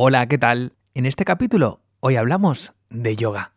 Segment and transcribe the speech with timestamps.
[0.00, 0.74] Hola, ¿qué tal?
[0.94, 3.50] En este capítulo hoy hablamos de yoga.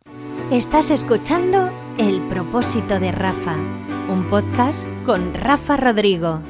[0.50, 6.42] Estás escuchando El propósito de Rafa, un podcast con Rafa Rodrigo.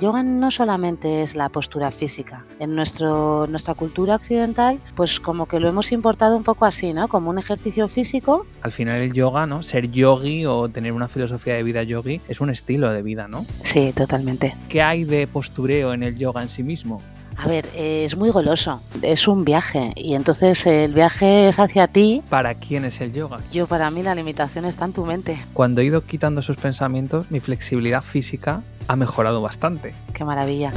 [0.00, 2.46] Yoga no solamente es la postura física.
[2.58, 7.08] En nuestro, nuestra cultura occidental, pues como que lo hemos importado un poco así, ¿no?
[7.08, 8.46] Como un ejercicio físico.
[8.62, 9.62] Al final el yoga, ¿no?
[9.62, 13.44] Ser yogi o tener una filosofía de vida yogi es un estilo de vida, ¿no?
[13.60, 14.56] Sí, totalmente.
[14.70, 17.02] ¿Qué hay de postureo en el yoga en sí mismo?
[17.40, 21.86] A ver, eh, es muy goloso, es un viaje y entonces el viaje es hacia
[21.86, 22.20] ti.
[22.28, 23.38] ¿Para quién es el yoga?
[23.52, 25.38] Yo para mí la limitación está en tu mente.
[25.52, 29.94] Cuando he ido quitando esos pensamientos, mi flexibilidad física ha mejorado bastante.
[30.14, 30.72] Qué maravilla.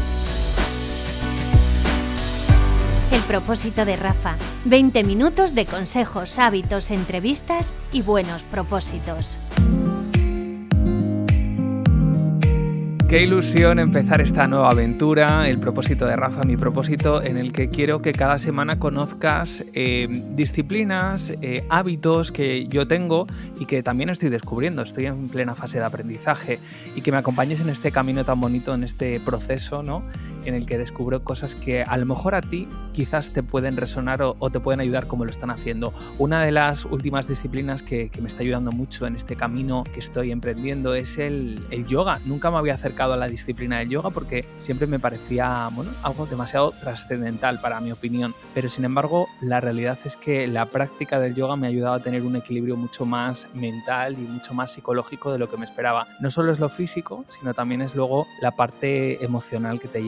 [3.12, 4.36] El propósito de Rafa.
[4.66, 9.40] 20 minutos de consejos, hábitos, entrevistas y buenos propósitos.
[13.12, 17.68] Qué ilusión empezar esta nueva aventura, el propósito de Rafa, mi propósito, en el que
[17.68, 23.28] quiero que cada semana conozcas eh, disciplinas, eh, hábitos que yo tengo
[23.60, 24.82] y que también estoy descubriendo.
[24.82, 26.60] Estoy en plena fase de aprendizaje
[26.96, 30.04] y que me acompañes en este camino tan bonito, en este proceso, ¿no?
[30.46, 34.22] En el que descubro cosas que a lo mejor a ti quizás te pueden resonar
[34.22, 35.94] o, te pueden ayudar como lo están haciendo.
[36.18, 40.32] Una de las últimas disciplinas que, me está ayudando mucho en este camino que estoy
[40.32, 42.20] emprendiendo es el, yoga.
[42.26, 46.28] Nunca me había acercado a la disciplina del yoga porque siempre me parecía bueno, algo
[46.28, 48.36] demasiado trascendental para mi opinión.
[48.54, 52.00] Pero sin embargo, la realidad es que la práctica del yoga me ha ayudado a
[52.00, 56.08] tener un equilibrio mucho más mental y mucho más psicológico de lo que me esperaba.
[56.20, 60.04] No solo es lo físico, sino también es luego la parte emocional que te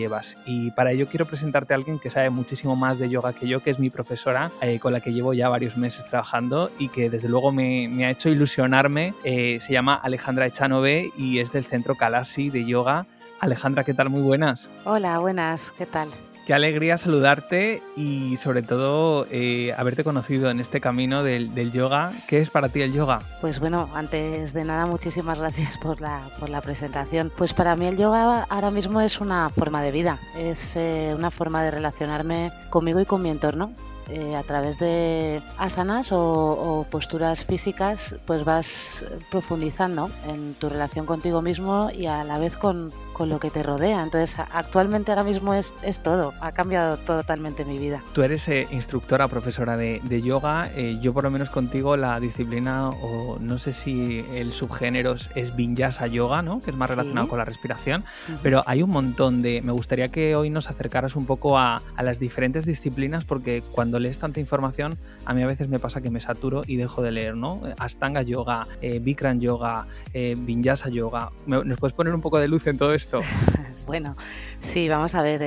[0.45, 3.61] y para ello quiero presentarte a alguien que sabe muchísimo más de yoga que yo,
[3.61, 7.09] que es mi profesora, eh, con la que llevo ya varios meses trabajando y que
[7.09, 9.13] desde luego me, ha hecho ilusionarme.
[9.23, 13.05] Eh, se llama Alejandra Echanove y es del Centro Kalasi de Yoga.
[13.39, 14.09] Alejandra, ¿qué tal?
[14.09, 14.69] Muy buenas.
[14.85, 16.09] Hola, buenas, ¿qué tal?
[16.45, 22.11] Qué alegría saludarte y sobre todo eh, haberte conocido en este camino del, yoga.
[22.27, 23.21] ¿Qué es para ti el yoga?
[23.39, 27.31] Pues bueno, antes de nada muchísimas gracias por la, por la presentación.
[27.37, 31.31] Pues para mí el yoga ahora mismo es una forma de vida, es eh, una
[31.31, 33.71] forma de relacionarme conmigo y con mi entorno.
[34.09, 41.41] Eh, a través de asanas o, posturas físicas, pues vas profundizando en tu relación contigo
[41.41, 44.03] mismo y a la vez con, con lo que te rodea.
[44.03, 48.01] Entonces, actualmente ahora mismo es, es todo, ha cambiado totalmente mi vida.
[48.13, 50.69] Tú eres eh, instructora, profesora de, de yoga.
[50.75, 55.55] Eh, yo por lo menos contigo la disciplina, o no sé si el subgénero es
[55.55, 56.61] vinyasa yoga, ¿no?
[56.61, 58.03] que es más relacionado con la respiración,
[58.41, 59.61] pero hay un montón de...
[59.61, 63.99] Me gustaría que hoy nos acercaras un poco a, a las diferentes disciplinas porque cuando
[63.99, 67.11] lees tanta información, a mí a veces me pasa que me saturo y dejo de
[67.11, 67.61] leer, ¿no?
[67.77, 71.31] Astanga Yoga, eh, Bikram Yoga, eh, Vinyasa Yoga.
[71.45, 72.93] ¿Nos puedes poner un poco de luz en todo
[73.85, 74.15] bueno,
[74.59, 75.39] sí, vamos a ver,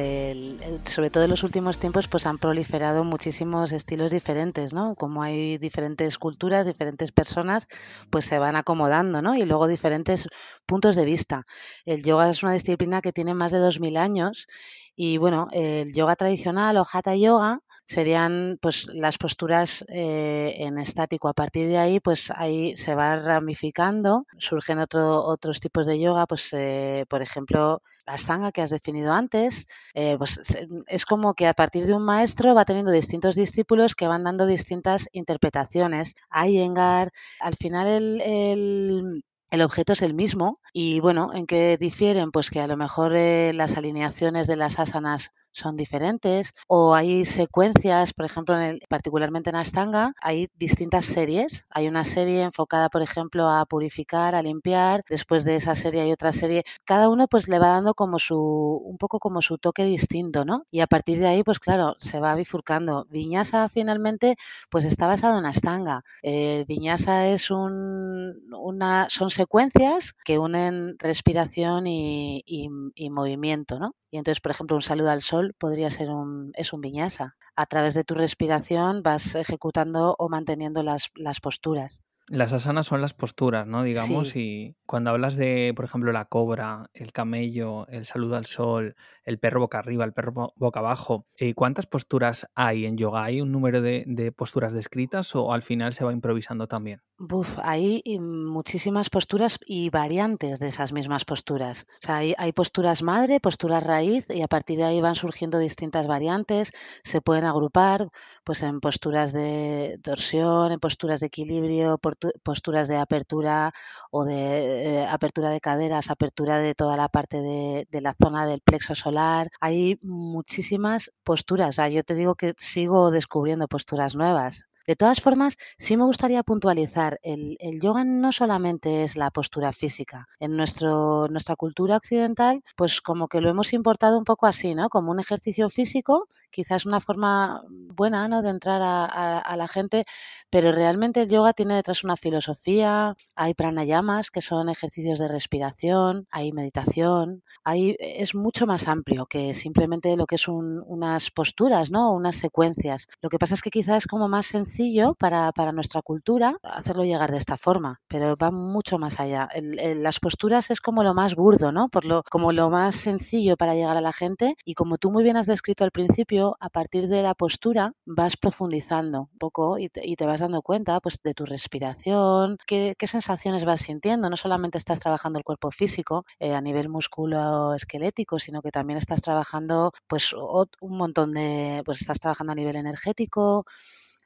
[0.84, 4.94] sobre todo en los últimos tiempos pues han proliferado muchísimos estilos diferentes, ¿no?
[4.94, 7.68] Como hay diferentes culturas, diferentes personas,
[8.10, 9.34] pues se van acomodando, ¿no?
[9.34, 10.28] Y luego diferentes
[10.66, 11.46] puntos de vista.
[11.84, 14.46] El yoga es una disciplina que tiene más de 2.000 años
[14.94, 21.28] y bueno, el yoga tradicional o hatha yoga serían pues las posturas eh, en estático.
[21.28, 26.26] A partir de ahí, pues ahí se va ramificando, surgen otro, otros tipos de yoga,
[26.26, 30.40] pues eh, por ejemplo la Ashtanga que has definido antes, eh, pues
[30.86, 34.46] es como que a partir de un maestro va teniendo distintos discípulos que van dando
[34.46, 36.14] distintas interpretaciones.
[36.32, 42.30] Iyengar, al final el, el objeto es el mismo y bueno, ¿en qué difieren?
[42.30, 48.12] Pues que a lo mejor las alineaciones de las asanas son diferentes o hay secuencias,
[48.12, 51.66] por ejemplo, en particularmente en Astanga, hay distintas series.
[51.70, 55.02] Hay una serie enfocada, por ejemplo, a purificar, a limpiar.
[55.08, 56.64] Después de esa serie hay otra serie.
[56.84, 58.36] Cada uno pues le va dando como su
[58.84, 60.64] un poco como su toque distinto, ¿no?
[60.70, 63.06] Y a partir de ahí, pues claro, se va bifurcando.
[63.10, 64.36] Viñasa finalmente
[64.70, 66.02] pues está basado en Astanga.
[66.22, 73.94] Eh, Viñasa es un, una son secuencias que unen respiración y, y movimiento, ¿no?
[74.10, 77.36] Y entonces, por ejemplo, un saludo al sol podría ser un, es un viñasa.
[77.54, 82.02] A través de tu respiración vas ejecutando o manteniendo las, las posturas.
[82.28, 83.84] Las asanas son las posturas, ¿no?
[83.84, 88.96] Digamos, y cuando hablas de, por ejemplo, la cobra, el camello, el saludo al sol,
[89.24, 93.24] el perro boca arriba, el perro boca abajo, eh, ¿cuántas posturas hay en yoga?
[93.24, 97.00] ¿Hay un número de, de posturas descritas o al final se va improvisando también?
[97.18, 101.86] Buf, hay muchísimas posturas y variantes de esas mismas posturas.
[102.02, 105.58] O sea, hay, hay, posturas madre, posturas raíz y a partir de ahí van surgiendo
[105.58, 106.72] distintas variantes.
[107.02, 108.10] Se pueden agrupar
[108.44, 111.96] pues en posturas de torsión, en posturas de equilibrio,
[112.42, 113.72] posturas de apertura
[114.10, 118.60] o de eh, apertura de caderas, apertura de toda la parte de, la zona del
[118.60, 119.50] plexo solar.
[119.60, 121.76] Hay muchísimas posturas.
[121.90, 124.66] Yo te digo que sigo descubriendo posturas nuevas.
[124.86, 130.28] De todas formas, sí me gustaría puntualizar, el, yoga no solamente es la postura física.
[130.38, 134.88] En nuestra cultura occidental, pues como que lo hemos importado un poco así, ¿no?
[134.88, 138.40] Como un ejercicio físico, quizás una forma buena, ¿no?
[138.40, 140.04] De entrar a, la gente,
[140.48, 146.26] pero realmente el yoga tiene detrás una filosofía, hay pranayamas, que son ejercicios de respiración,
[146.30, 152.12] hay meditación, hay, es mucho más amplio que simplemente lo que es unas posturas, ¿no?
[152.12, 153.06] Unas secuencias.
[153.20, 157.04] Lo que pasa es que quizás es como más sencillo para, para, nuestra cultura hacerlo
[157.04, 159.48] llegar de esta forma, pero va mucho más allá.
[159.52, 161.88] las posturas es como lo más burdo, ¿no?
[161.90, 165.22] Por lo, como lo más sencillo para llegar a la gente y como tú muy
[165.22, 169.88] bien has descrito al principio, a partir de la postura vas profundizando un poco y
[169.88, 174.30] te, vas dando cuenta pues, de tu respiración, qué, sensaciones vas sintiendo.
[174.30, 179.22] No solamente estás trabajando el cuerpo físico eh, a nivel musculoesquelético, sino que también estás
[179.22, 183.64] trabajando pues un montón de, pues estás trabajando a nivel energético,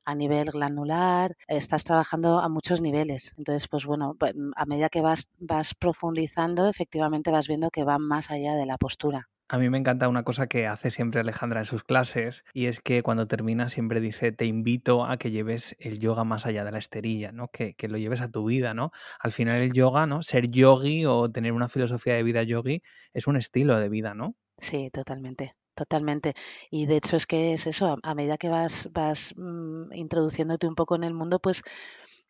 [0.05, 3.35] a nivel glandular, estás trabajando a muchos niveles.
[3.39, 4.17] Entonces, pues bueno,
[4.57, 8.79] a medida que vas, vas profundizando, efectivamente vas viendo que va más allá de la
[8.79, 9.29] postura.
[9.53, 12.81] A mí me encanta una cosa que hace siempre Alejandra en sus clases y es
[12.81, 16.71] que cuando termina siempre dice te invito a que lleves el yoga más allá de
[16.71, 17.49] la esterilla, ¿no?
[17.49, 18.93] Que, que, lo lleves a tu vida, ¿no?
[19.19, 20.23] Al final el yoga, ¿no?
[20.23, 22.81] Ser yogi o tener una filosofía de vida yogi
[23.13, 24.37] es un estilo de vida, ¿no?
[24.57, 25.57] Sí, totalmente.
[25.81, 26.35] Totalmente.
[26.71, 30.75] Y de hecho es que es eso, a, medida que vas, vas mm, introduciéndote un
[30.75, 31.63] poco en el mundo, pues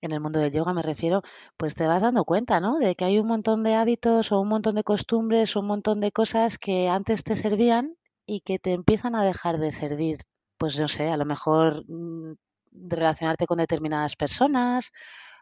[0.02, 1.22] en el mundo del yoga me refiero,
[1.56, 2.78] pues te vas dando cuenta, ¿no?
[2.78, 6.00] De que hay un montón de hábitos o un montón de costumbres o un montón
[6.00, 10.18] de cosas que antes te servían y que te empiezan a dejar de servir.
[10.58, 12.34] Pues no sé, a lo mejor mm,
[12.72, 14.92] relacionarte con determinadas personas,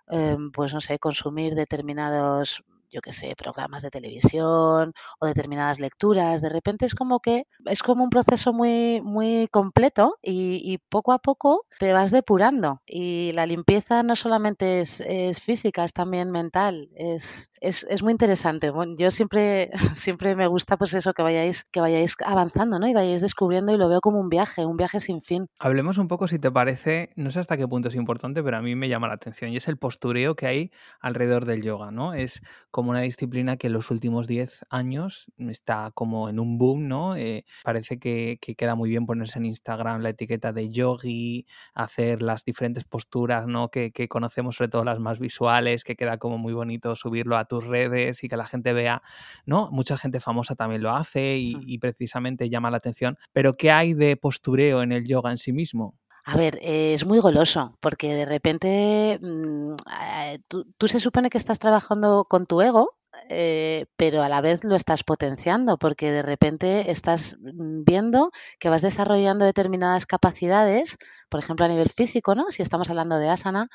[0.08, 6.42] em, pues no sé, consumir determinados yo qué sé, programas de televisión o determinadas lecturas.
[6.42, 11.18] De repente es como que es como un proceso muy, muy completo y, poco a
[11.18, 12.80] poco te vas depurando.
[12.86, 15.02] Y la limpieza no solamente es,
[15.40, 16.88] física, es también mental.
[16.94, 18.72] Es, es, muy interesante.
[18.96, 22.88] yo siempre, siempre me gusta pues eso, que vayáis, que vayáis avanzando, ¿no?
[22.88, 25.48] Y vayáis descubriendo y lo veo como un viaje, un viaje sin fin.
[25.58, 28.62] Hablemos un poco, si te parece, no sé hasta qué punto es importante, pero a
[28.62, 30.70] mí me llama la atención y es el postureo que hay
[31.00, 32.14] alrededor del yoga, ¿no?
[32.14, 32.42] Es
[32.78, 37.16] como una disciplina que en los últimos 10 años está como en un boom, ¿no?
[37.16, 41.44] Eh, parece que, queda muy bien ponerse en Instagram la etiqueta de yogi,
[41.74, 43.68] hacer las diferentes posturas, ¿no?
[43.68, 47.66] Que, conocemos, sobre todo las más visuales, que queda como muy bonito subirlo a tus
[47.66, 49.02] redes y que la gente vea,
[49.44, 49.72] ¿no?
[49.72, 53.18] Mucha gente famosa también lo hace y, y precisamente llama la atención.
[53.32, 55.96] Pero ¿qué hay de postureo en el yoga en sí mismo?
[56.30, 59.72] A ver, es muy goloso, porque de repente mm,
[60.02, 62.96] eh, tú, se supone que estás trabajando con tu ego,
[63.30, 68.68] eh, pero a la vez lo estás potenciando, porque de repente estás mm, viendo que
[68.68, 70.98] vas desarrollando determinadas capacidades,
[71.28, 72.50] por ejemplo a nivel físico, ¿no?
[72.50, 73.68] Si estamos hablando de asana,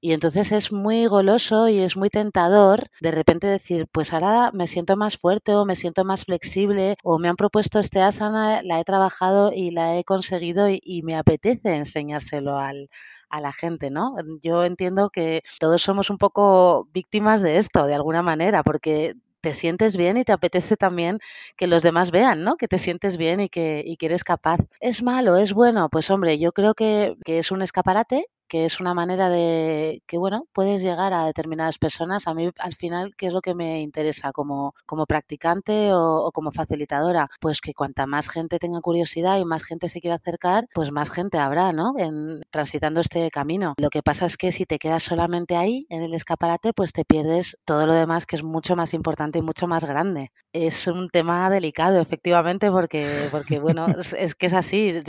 [0.00, 4.66] y entonces es muy goloso y es muy tentador de repente decir, pues ahora me
[4.66, 8.80] siento más fuerte o me siento más flexible o me han propuesto este asana, la
[8.80, 12.88] he trabajado y la he conseguido y, me apetece enseñárselo al,
[13.28, 14.16] a la gente, ¿no?
[14.42, 19.14] Yo entiendo que todos somos un poco víctimas de esto, de alguna manera, porque
[19.44, 21.18] te sientes bien y te apetece también
[21.56, 22.56] que los demás vean, ¿no?
[22.56, 24.58] Que te sientes bien y que, y que eres capaz.
[24.80, 25.36] ¿Es malo?
[25.36, 25.88] ¿Es bueno?
[25.90, 30.18] Pues hombre, yo creo que, que es un escaparate que es una manera de que,
[30.18, 32.26] bueno, puedes llegar a determinadas personas.
[32.26, 36.52] A mí, al final, ¿qué es lo que me interesa como, como practicante o, como
[36.52, 37.28] facilitadora?
[37.40, 41.10] Pues que cuanta más gente tenga curiosidad y más gente se quiera acercar, pues más
[41.10, 41.94] gente habrá, ¿no?
[41.98, 43.74] En, transitando este camino.
[43.78, 47.04] Lo que pasa es que si te quedas solamente ahí, en el escaparate, pues te
[47.04, 50.30] pierdes todo lo demás que es mucho más importante y mucho más grande.
[50.54, 55.00] Es un tema delicado, efectivamente, porque, porque bueno, es que es así.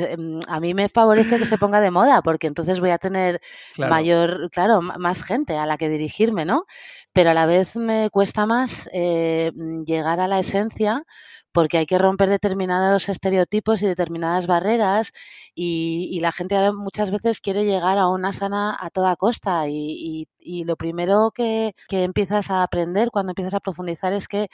[0.47, 3.39] A mí me favorece que se ponga de moda, porque entonces voy a tener
[3.77, 6.65] mayor, claro, más gente a la que dirigirme, ¿no?
[7.13, 9.51] Pero a la vez me cuesta más eh,
[9.85, 11.03] llegar a la esencia
[11.51, 15.11] porque hay que romper determinados estereotipos y determinadas barreras
[15.53, 20.27] y, la gente muchas veces quiere llegar a una sana a toda costa y,
[20.65, 24.49] lo primero que, que empiezas a aprender cuando empiezas a profundizar es que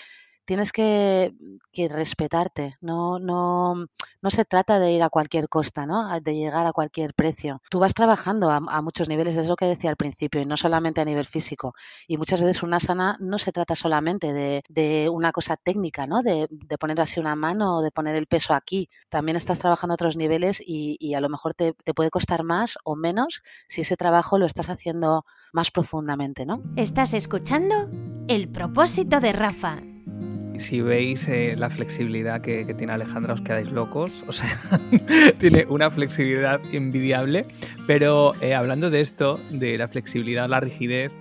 [0.52, 1.34] tienes que,
[1.72, 3.86] que respetarte, no, no,
[4.22, 6.10] no se trata de ir a cualquier costa, ¿no?
[6.20, 7.62] de llegar a cualquier precio.
[7.70, 11.00] Tú vas trabajando a, muchos niveles, es lo que decía al principio, y no solamente
[11.00, 11.74] a nivel físico.
[12.06, 16.22] Y muchas veces una sana no se trata solamente de, de una cosa técnica, ¿no?
[16.22, 18.90] De, de, poner así una mano o de poner el peso aquí.
[19.08, 22.44] También estás trabajando a otros niveles y, y a lo mejor te, te puede costar
[22.44, 26.62] más o menos si ese trabajo lo estás haciendo más profundamente, ¿no?
[26.76, 27.90] ¿Estás escuchando?
[28.28, 29.91] El propósito de Rafa.
[30.62, 34.24] Si veis eh, la flexibilidad que, tiene Alejandra, os quedáis locos.
[34.28, 34.60] O sea,
[35.40, 37.46] tiene una flexibilidad envidiable.
[37.88, 41.12] Pero eh, hablando de esto, de la flexibilidad, la rigidez,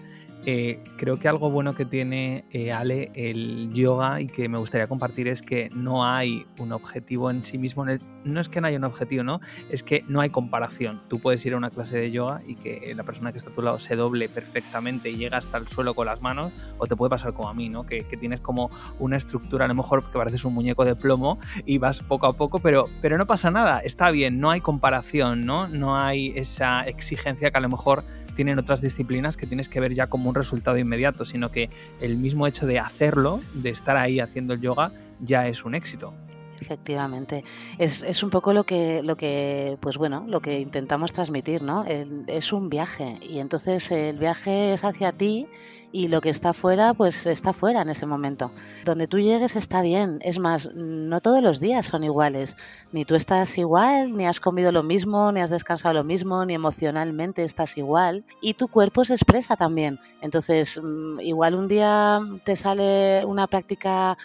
[0.46, 4.86] eh, creo que algo bueno que tiene eh, Ale el yoga y que me gustaría
[4.86, 7.84] compartir es que no hay un objetivo en sí mismo.
[8.24, 9.40] no es que no haya un objetivo, ¿no?
[9.70, 11.02] Es que no hay comparación.
[11.08, 13.54] Tú puedes ir a una clase de yoga y que la persona que está a
[13.54, 16.96] tu lado se doble perfectamente y llega hasta el suelo con las manos, o te
[16.96, 17.84] puede pasar como a mí, ¿no?
[17.84, 21.78] Que, tienes como una estructura, a lo mejor que pareces un muñeco de plomo y
[21.78, 25.68] vas poco a poco, pero, pero no pasa nada, está bien, no hay comparación, ¿no?
[25.68, 29.94] No hay esa exigencia que a lo mejor tienen otras disciplinas que tienes que ver
[29.94, 31.70] ya como un resultado inmediato, sino que
[32.00, 36.12] el mismo hecho de hacerlo, de estar ahí haciendo el yoga, ya es un éxito.
[36.60, 37.42] Efectivamente,
[37.78, 41.86] es, es, un poco lo que, lo que, pues bueno, lo que intentamos transmitir, ¿no?
[42.26, 45.46] es un viaje y entonces el viaje es hacia ti
[45.92, 48.52] y lo que está fuera, pues está fuera en ese momento.
[48.84, 50.18] Donde tú llegues está bien.
[50.22, 52.56] Es más, no todos los días son iguales.
[52.92, 56.54] Ni tú estás igual, ni has comido lo mismo, ni has descansado lo mismo, ni
[56.54, 58.24] emocionalmente estás igual.
[58.40, 59.98] Y tu cuerpo se expresa también.
[60.20, 64.16] Entonces, mm, igual un día te sale una práctica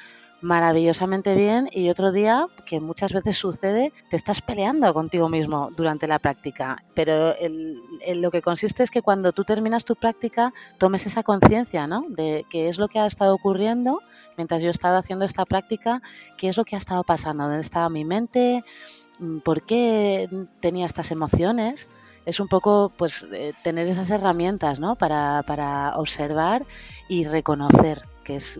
[0.46, 6.06] maravillosamente bien y otro día, que muchas veces sucede, te estás peleando contigo mismo durante
[6.06, 6.84] la práctica.
[6.94, 7.34] Pero
[8.16, 12.06] lo que consiste es que cuando tú terminas tu práctica tomes esa conciencia ¿no?
[12.10, 14.02] de qué es lo que ha estado ocurriendo
[14.38, 16.04] mientras yo he estado haciendo esta práctica,
[16.38, 18.64] qué es lo que ha estado pasando, dónde estaba mi mente,
[19.18, 21.90] mm, por qué tenía estas emociones
[22.28, 24.96] es un poco pues eh, tener esas herramientas ¿no?
[24.96, 26.66] para, para observar
[27.08, 28.60] y reconocer que es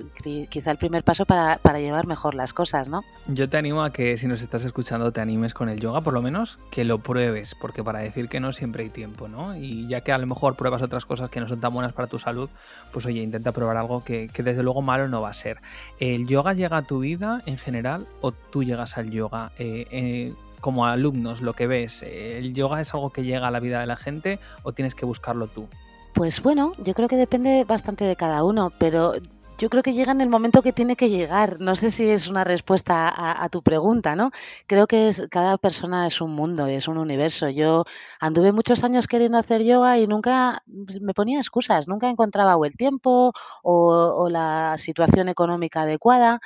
[0.50, 3.04] quizá el primer paso para, llevar mejor las cosas, ¿no?
[3.28, 6.14] Yo te animo a que si nos estás escuchando te animes con el yoga, por
[6.14, 9.58] lo menos que lo pruebes, porque para decir que no siempre hay tiempo, ¿no?
[9.58, 12.08] Y ya que a lo mejor pruebas otras cosas que no son tan buenas para
[12.08, 12.50] tu salud,
[12.94, 15.58] pues oye, intenta probar algo que, desde luego malo no va a ser.
[16.00, 19.52] ¿El yoga llega a tu vida en general o tú llegas al yoga?
[19.58, 23.60] Eh, eh, como alumnos, lo que ves, ¿el yoga es algo que llega a la
[23.60, 25.68] vida de la gente o tienes que buscarlo tú?
[26.16, 29.16] Pues bueno, yo creo que depende bastante de cada uno, pero
[29.58, 31.60] yo creo que llega en el momento que tiene que llegar.
[31.60, 34.32] No sé si es una respuesta a, tu pregunta, ¿no?
[34.68, 37.50] Creo que es, cada persona es un mundo, es un universo.
[37.50, 37.86] Yo
[38.20, 42.66] anduve muchos años queriendo hacer yoga y nunca pues, me ponía excusas, nunca encontraba o
[42.66, 43.34] el tiempo
[43.64, 46.40] o la situación económica adecuada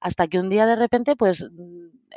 [0.00, 1.48] hasta que un día de repente pues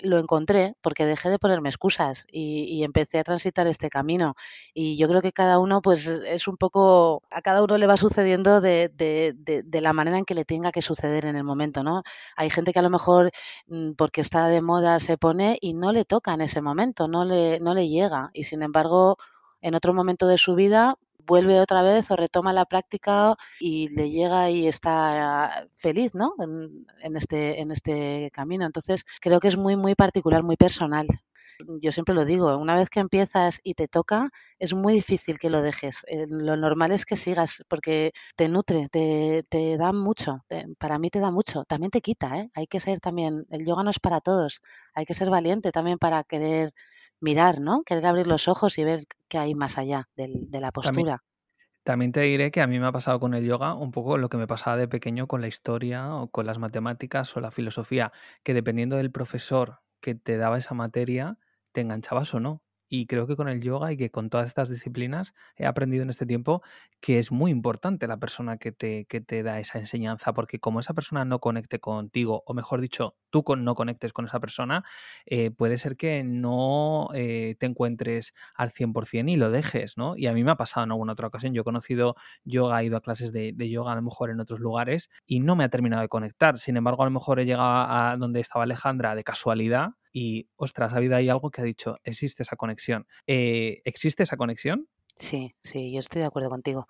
[0.01, 4.35] lo encontré porque dejé de ponerme excusas y, empecé a transitar este camino.
[4.73, 7.97] Y yo creo que cada uno pues es un poco a cada uno le va
[7.97, 11.83] sucediendo de, de, de, la manera en que le tenga que suceder en el momento
[11.83, 12.03] no
[12.35, 13.31] hay gente que a lo mejor
[13.67, 17.25] mm, porque está de moda se pone y no le toca en ese momento no
[17.25, 18.29] le no le llega.
[18.33, 19.17] Y sin embargo
[19.61, 20.95] en otro momento de su vida
[21.29, 26.33] vuelve otra vez o retoma la práctica y le llega y está feliz, ¿no?
[26.39, 28.65] En, este, en este camino.
[28.65, 31.07] Entonces, creo que es muy, muy particular, muy personal.
[31.81, 35.49] Yo siempre lo digo, una vez que empiezas y te toca, es muy difícil que
[35.49, 36.05] lo dejes.
[36.07, 40.45] Eh, lo normal es que sigas porque te nutre, te, te da mucho.
[40.79, 41.65] para mí te da mucho.
[41.65, 42.49] También te quita, ¿eh?
[42.55, 44.61] Hay que ser también, el yoga no es para todos.
[44.93, 46.73] Hay que ser valiente también para querer
[47.21, 47.83] mirar, ¿no?
[47.83, 51.23] Querer abrir los ojos y ver qué hay más allá de la postura.
[51.83, 54.29] También, te diré que a mí me ha pasado con el yoga un poco lo
[54.29, 58.11] que me pasaba de pequeño con la historia o con las matemáticas o la filosofía,
[58.43, 61.37] que dependiendo del profesor que te daba esa materia,
[61.71, 62.61] te enganchabas o no.
[62.89, 66.09] Y creo que con el yoga y que con todas estas disciplinas he aprendido en
[66.09, 66.61] este tiempo
[66.99, 70.79] que es muy importante la persona que te, que te da esa enseñanza, porque como
[70.79, 74.83] esa persona no conecte contigo, o mejor dicho, tú no conectes con esa persona,
[75.25, 80.17] eh, puede ser que no eh, te encuentres al 100% y lo dejes, ¿no?
[80.17, 81.53] Y a mí me ha pasado en alguna otra ocasión.
[81.53, 84.39] Yo he conocido yoga, he ido a clases de, de yoga a lo mejor en
[84.39, 86.57] otros lugares y no me ha terminado de conectar.
[86.57, 90.93] Sin embargo, a lo mejor he llegado a donde estaba Alejandra de casualidad y, ostras,
[90.93, 93.07] ha habido ahí algo que ha dicho, existe esa conexión.
[93.27, 94.87] Eh, ¿Existe esa conexión?
[95.19, 96.87] Sí, sí, yo estoy de acuerdo contigo.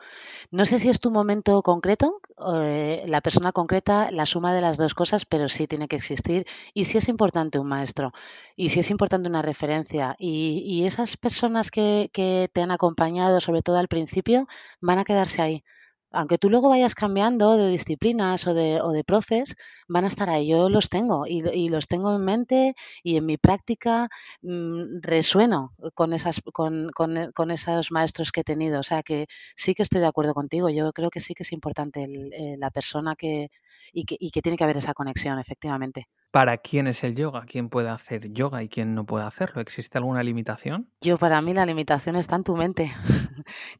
[0.52, 2.22] No sé si es tu momento concreto,
[2.54, 6.46] eh, la persona concreta, la suma de las dos cosas, pero sí tiene que existir.
[6.76, 8.12] Y sí es importante un maestro,
[8.56, 10.16] y sí es importante una referencia.
[10.20, 14.48] Y, y esas personas que, que te han acompañado, sobre todo al principio,
[14.80, 15.64] van a quedarse ahí
[16.12, 19.56] aunque tú luego vayas cambiando de disciplinas o de, o de profes,
[19.88, 20.48] van a estar ahí.
[20.48, 24.10] Yo los tengo y, los tengo en mente y en mi práctica
[24.42, 28.80] mm, resueno con, esas, con, con, esos maestros que he tenido.
[28.80, 30.70] O sea que sí que estoy de acuerdo contigo.
[30.70, 33.51] Yo creo que sí que es importante eh, la persona que
[33.94, 36.08] y, que y que tiene que haber esa conexión, efectivamente.
[36.32, 37.46] ¿Para quién es el yoga?
[37.48, 39.62] ¿Quién puede hacer yoga y quién no puede hacerlo?
[39.62, 40.92] ¿Existe alguna limitación?
[41.01, 42.92] Yo, para mí, la limitación está en tu mente.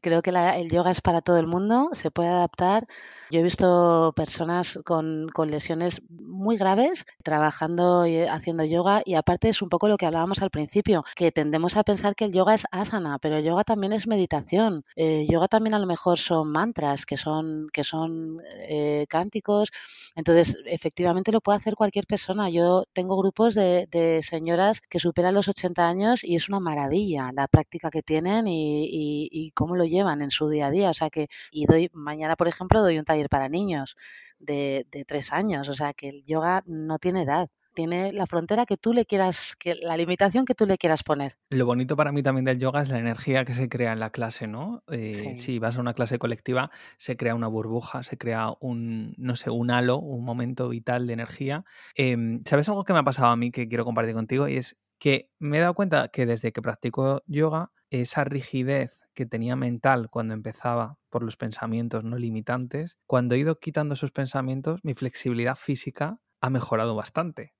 [0.00, 2.86] Creo que el yoga es para todo el mundo, se puede adaptar.
[3.30, 9.48] Yo he visto personas con, con lesiones muy graves trabajando y haciendo yoga y aparte
[9.48, 12.54] es un poco lo que hablábamos al principio, que tendemos a pensar que el yoga
[12.54, 14.84] es asana, pero el yoga también es meditación.
[14.96, 19.70] Eh, yoga también a lo mejor son mantras, que son, que son eh, cánticos.
[20.16, 25.48] Entonces, efectivamente lo puede hacer cualquier persona yo tengo grupos de, señoras que superan los
[25.48, 30.30] 80 años y es una maravilla la práctica que tienen y, cómo lo llevan en
[30.30, 30.90] su día a día.
[30.90, 33.96] O sea que, y doy, mañana, por ejemplo, doy un taller para niños
[34.38, 35.68] de, de tres años.
[35.68, 39.56] O sea que el yoga no tiene edad tiene la frontera que tú le quieras,
[39.56, 41.32] que la limitación que tú le quieras poner.
[41.50, 44.10] Lo bonito para mí también del yoga es la energía que se crea en la
[44.10, 44.82] clase, ¿no?
[44.90, 49.36] Eh, si vas a una clase colectiva, se crea una burbuja, se crea un, no
[49.36, 51.64] sé, un halo, un momento vital de energía.
[51.94, 54.48] Em, ¿Sabes algo que me ha pasado a mí que quiero compartir contigo?
[54.48, 59.26] Y es que me he dado cuenta que desde que practico yoga, esa rigidez que
[59.26, 64.80] tenía mental cuando empezaba por los pensamientos no limitantes, cuando he ido quitando esos pensamientos,
[64.82, 67.52] mi flexibilidad física ha mejorado bastante.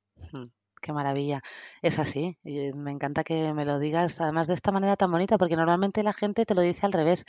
[0.81, 1.43] Qué maravilla.
[1.83, 2.39] Es así.
[2.43, 6.03] Y me encanta que me lo digas, además de esta manera tan bonita, porque normalmente
[6.03, 7.27] la gente te lo dice al revés.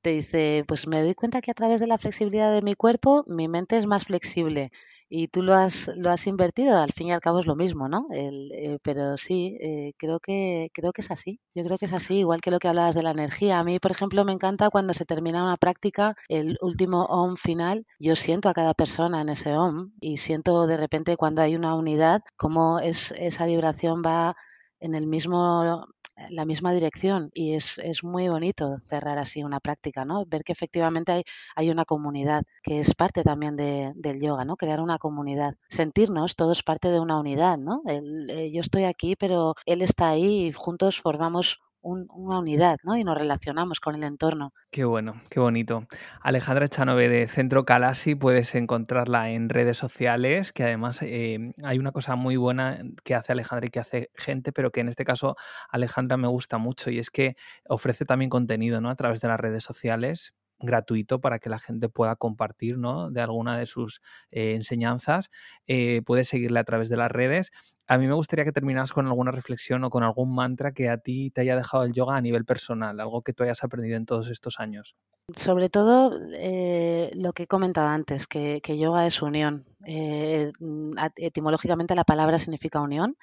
[0.00, 3.24] Te dice, pues me doy cuenta que a través de la flexibilidad de mi cuerpo,
[3.26, 4.72] mi mente es más flexible
[5.10, 7.88] y tú lo has, lo has invertido, al fin y al cabo es lo mismo,
[7.88, 8.06] ¿no?
[8.12, 11.40] El, eh, pero sí, eh, creo, que, creo que es así.
[11.54, 13.58] Yo creo que es así, igual que lo que hablabas de la energía.
[13.58, 17.84] A mí, por ejemplo, me encanta cuando se termina una práctica, el último OM final,
[17.98, 21.74] yo siento a cada persona en ese OM y siento de repente cuando hay una
[21.74, 24.36] unidad, cómo es, esa vibración va
[24.80, 25.86] en el mismo
[26.28, 30.24] la misma dirección y es, es, muy bonito cerrar así una práctica, ¿no?
[30.26, 31.24] Ver que efectivamente hay,
[31.56, 34.56] hay una comunidad, que es parte también de, del yoga, ¿no?
[34.56, 37.82] Crear una comunidad, sentirnos todos parte de una unidad, ¿no?
[37.88, 42.96] Eh, yo estoy aquí, pero él está ahí y juntos formamos una unidad, ¿no?
[42.96, 44.52] Y nos relacionamos con el entorno.
[44.70, 45.86] Qué bueno, qué bonito.
[46.20, 51.92] Alejandra Chanove de Centro Calasi, puedes encontrarla en redes sociales, que además eh, hay una
[51.92, 55.36] cosa muy buena que hace Alejandra y que hace gente, pero que en este caso
[55.70, 57.36] Alejandra me gusta mucho y es que
[57.68, 58.90] ofrece también contenido, ¿no?
[58.90, 63.10] A través de las redes sociales gratuito para que la gente pueda compartir ¿no?
[63.10, 65.30] de alguna de sus eh, enseñanzas.
[65.66, 67.50] Eh, puedes seguirle a través de las redes.
[67.86, 70.98] A mí me gustaría que terminas con alguna reflexión o con algún mantra que a
[70.98, 74.06] ti te haya dejado el yoga a nivel personal, algo que tú hayas aprendido en
[74.06, 74.94] todos estos años.
[75.36, 79.64] Sobre todo eh, lo que he comentado antes, que, que yoga es unión.
[79.80, 83.16] Mm, etimológicamente la palabra significa unión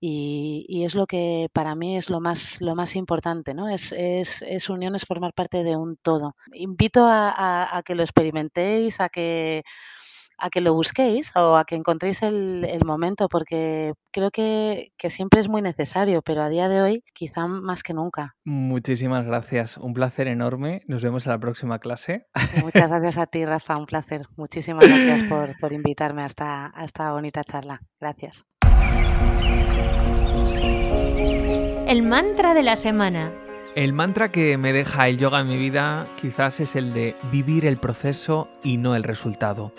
[0.00, 3.68] y, es lo que para mí es lo más, lo más importante, ¿no?
[3.68, 6.34] Es, es, es unión, es formar parte de un todo.
[6.52, 9.62] Invito a, que lo experimentéis, a que
[10.36, 15.08] a que lo busquéis o a que encontréis el, el momento, porque creo que, que,
[15.08, 18.34] siempre es muy necesario, pero a día de hoy quizá más que nunca.
[18.44, 20.82] Muchísimas gracias, un placer enorme.
[20.88, 22.26] Nos vemos en la próxima clase.
[22.62, 24.26] Muchas gracias a ti, Rafa, un placer.
[24.36, 27.80] Muchísimas gracias por, por invitarme a esta, a esta bonita charla.
[28.00, 28.44] Gracias.
[31.16, 33.32] El mantra de la semana.
[33.76, 37.66] El mantra que me deja el yoga en mi vida quizás es el de vivir
[37.66, 39.72] el proceso y no el resultado.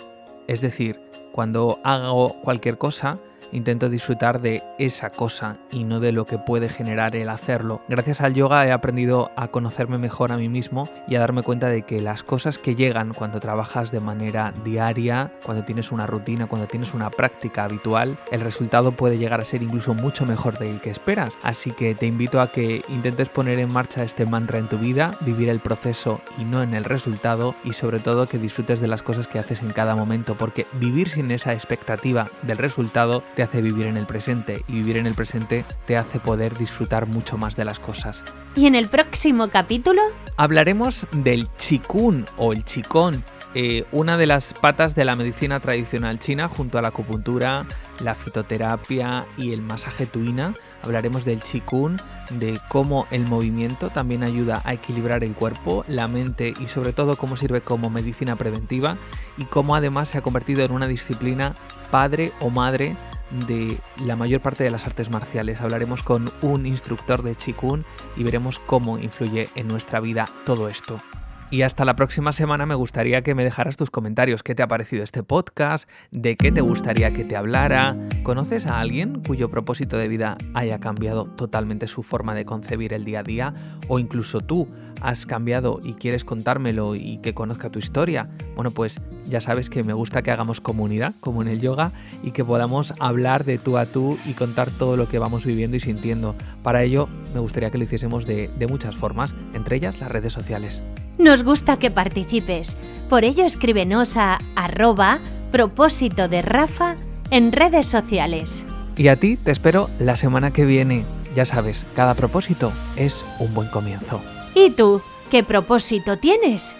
[0.46, 1.00] Es decir,
[1.32, 3.18] cuando hago cualquier cosa,
[3.52, 7.80] Intento disfrutar de esa cosa y no de lo que puede generar el hacerlo.
[7.88, 11.68] Gracias al yoga he aprendido a conocerme mejor a mí mismo y a darme cuenta
[11.68, 16.46] de que las cosas que llegan cuando trabajas de manera diaria, cuando tienes una rutina,
[16.46, 20.80] cuando tienes una práctica habitual, el resultado puede llegar a ser incluso mucho mejor del
[20.80, 21.36] que esperas.
[21.42, 25.16] Así que te invito a que intentes poner en marcha este mantra en tu vida,
[25.20, 29.02] vivir el proceso y no en el resultado y sobre todo que disfrutes de las
[29.02, 33.60] cosas que haces en cada momento porque vivir sin esa expectativa del resultado te hace
[33.60, 37.54] vivir en el presente y vivir en el presente te hace poder disfrutar mucho más
[37.54, 38.24] de las cosas.
[38.56, 40.00] ¿Y en el próximo capítulo?
[40.38, 43.22] Hablaremos del chikun o el chikón,
[43.54, 47.66] eh, una de las patas de la medicina tradicional china junto a la acupuntura,
[48.00, 50.54] la fitoterapia y el masaje tuina.
[50.82, 51.98] Hablaremos del chikun,
[52.30, 57.16] de cómo el movimiento también ayuda a equilibrar el cuerpo, la mente y sobre todo
[57.16, 58.96] cómo sirve como medicina preventiva
[59.36, 61.54] y cómo además se ha convertido en una disciplina
[61.90, 62.96] padre o madre
[63.30, 65.60] de la mayor parte de las artes marciales.
[65.60, 67.84] Hablaremos con un instructor de Qigong
[68.16, 71.00] y veremos cómo influye en nuestra vida todo esto.
[71.48, 74.42] Y hasta la próxima semana me gustaría que me dejaras tus comentarios.
[74.42, 75.88] ¿Qué te ha parecido este podcast?
[76.10, 77.96] ¿De qué te gustaría que te hablara?
[78.24, 83.04] ¿Conoces a alguien cuyo propósito de vida haya cambiado totalmente su forma de concebir el
[83.04, 83.54] día a día?
[83.86, 84.66] ¿O incluso tú
[85.00, 88.28] has cambiado y quieres contármelo y que conozca tu historia?
[88.56, 91.92] Bueno, pues ya sabes que me gusta que hagamos comunidad, como en el yoga,
[92.24, 95.76] y que podamos hablar de tú a tú y contar todo lo que vamos viviendo
[95.76, 96.34] y sintiendo.
[96.64, 100.32] Para ello, me gustaría que lo hiciésemos de, de muchas formas, entre ellas las redes
[100.32, 100.82] sociales.
[101.18, 102.76] Nos gusta que participes.
[103.08, 105.18] Por ello escríbenos a arroba
[105.50, 106.96] propósito de Rafa
[107.30, 108.64] en redes sociales.
[108.96, 111.04] Y a ti te espero la semana que viene.
[111.34, 114.20] Ya sabes, cada propósito es un buen comienzo.
[114.54, 115.02] ¿Y tú?
[115.30, 116.74] ¿Qué propósito tienes?